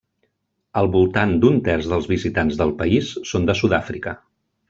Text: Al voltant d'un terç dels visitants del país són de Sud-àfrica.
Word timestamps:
Al 0.79 0.87
voltant 0.95 1.33
d'un 1.43 1.59
terç 1.67 1.91
dels 1.91 2.09
visitants 2.13 2.59
del 2.63 2.73
país 2.81 3.13
són 3.35 3.47
de 3.51 3.57
Sud-àfrica. 3.63 4.17